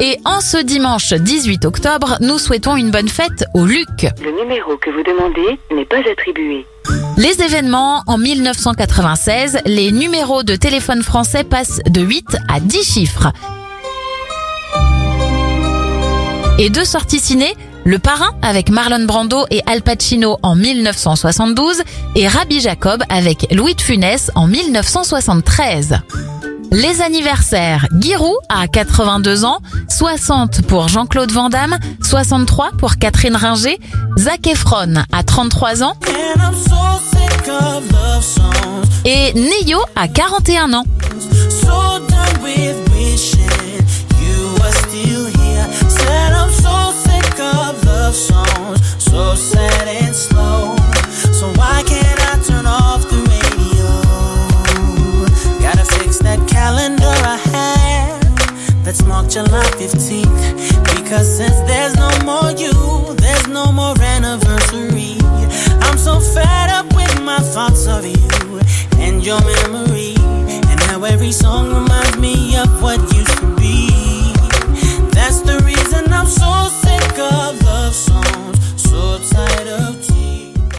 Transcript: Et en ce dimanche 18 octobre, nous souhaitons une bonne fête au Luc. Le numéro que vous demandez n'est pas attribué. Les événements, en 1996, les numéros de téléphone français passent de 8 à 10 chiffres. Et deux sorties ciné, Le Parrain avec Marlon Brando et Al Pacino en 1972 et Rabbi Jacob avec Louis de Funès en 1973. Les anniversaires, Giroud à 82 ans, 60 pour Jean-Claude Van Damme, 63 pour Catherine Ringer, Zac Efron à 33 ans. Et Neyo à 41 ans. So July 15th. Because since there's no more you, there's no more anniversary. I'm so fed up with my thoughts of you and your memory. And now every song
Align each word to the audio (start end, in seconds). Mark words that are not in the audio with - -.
Et 0.00 0.16
en 0.24 0.40
ce 0.40 0.58
dimanche 0.58 1.12
18 1.12 1.64
octobre, 1.64 2.18
nous 2.20 2.38
souhaitons 2.38 2.76
une 2.76 2.92
bonne 2.92 3.08
fête 3.08 3.44
au 3.52 3.66
Luc. 3.66 4.06
Le 4.22 4.30
numéro 4.30 4.76
que 4.76 4.90
vous 4.90 5.02
demandez 5.02 5.58
n'est 5.74 5.84
pas 5.84 5.98
attribué. 6.08 6.64
Les 7.16 7.42
événements, 7.42 8.04
en 8.06 8.16
1996, 8.16 9.58
les 9.66 9.90
numéros 9.90 10.44
de 10.44 10.54
téléphone 10.54 11.02
français 11.02 11.42
passent 11.42 11.80
de 11.88 12.00
8 12.00 12.36
à 12.48 12.60
10 12.60 12.82
chiffres. 12.84 13.32
Et 16.60 16.70
deux 16.70 16.84
sorties 16.84 17.18
ciné, 17.18 17.56
Le 17.84 17.98
Parrain 17.98 18.30
avec 18.40 18.70
Marlon 18.70 19.04
Brando 19.04 19.46
et 19.50 19.62
Al 19.66 19.82
Pacino 19.82 20.38
en 20.44 20.54
1972 20.54 21.82
et 22.14 22.28
Rabbi 22.28 22.60
Jacob 22.60 23.02
avec 23.08 23.52
Louis 23.52 23.74
de 23.74 23.80
Funès 23.80 24.30
en 24.36 24.46
1973. 24.46 25.98
Les 26.70 27.00
anniversaires, 27.00 27.86
Giroud 27.98 28.36
à 28.48 28.68
82 28.68 29.44
ans, 29.44 29.58
60 29.88 30.62
pour 30.62 30.88
Jean-Claude 30.88 31.32
Van 31.32 31.48
Damme, 31.48 31.78
63 32.02 32.70
pour 32.78 32.96
Catherine 32.96 33.36
Ringer, 33.36 33.78
Zac 34.18 34.46
Efron 34.46 34.94
à 35.12 35.22
33 35.22 35.82
ans. 35.82 35.94
Et 39.04 39.32
Neyo 39.34 39.78
à 39.96 40.08
41 40.08 40.74
ans. 40.74 40.84
So 48.10 48.57
July 59.28 59.62
15th. 59.76 60.96
Because 60.96 61.28
since 61.36 61.60
there's 61.68 61.94
no 61.96 62.08
more 62.24 62.50
you, 62.52 63.14
there's 63.16 63.46
no 63.46 63.70
more 63.70 63.94
anniversary. 64.00 65.18
I'm 65.82 65.98
so 65.98 66.18
fed 66.18 66.70
up 66.70 66.86
with 66.94 67.22
my 67.22 67.38
thoughts 67.38 67.86
of 67.86 68.06
you 68.06 68.60
and 68.96 69.24
your 69.24 69.40
memory. 69.44 70.14
And 70.18 70.78
now 70.88 71.04
every 71.04 71.32
song 71.32 71.87